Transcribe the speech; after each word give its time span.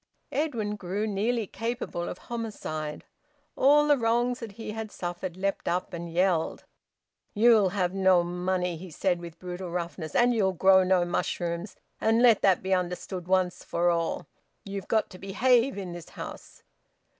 Edwin 0.31 0.77
grew 0.77 1.05
nearly 1.05 1.45
capable 1.45 2.09
of 2.09 2.17
homicide. 2.17 3.05
All 3.55 3.85
the 3.87 3.99
wrongs 3.99 4.39
that 4.39 4.53
he 4.53 4.71
had 4.71 4.91
suffered 4.91 5.37
leaped 5.37 5.67
up 5.67 5.93
and 5.93 6.11
yelled. 6.11 6.63
"You'll 7.35 7.69
have 7.69 7.93
no 7.93 8.23
money!" 8.23 8.77
he 8.77 8.89
said, 8.89 9.21
with 9.21 9.37
brutal 9.37 9.69
roughness. 9.69 10.15
"And 10.15 10.33
you'll 10.33 10.53
grow 10.53 10.83
no 10.83 11.05
mushrooms! 11.05 11.75
And 11.99 12.23
let 12.23 12.41
that 12.41 12.63
be 12.63 12.73
understood 12.73 13.27
once 13.27 13.63
for 13.63 13.91
all! 13.91 14.25
You've 14.65 14.87
got 14.87 15.11
to 15.11 15.19
behave 15.19 15.77
in 15.77 15.91
this 15.91 16.09
house." 16.09 16.63